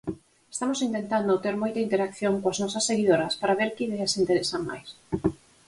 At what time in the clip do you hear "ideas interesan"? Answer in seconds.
3.87-4.61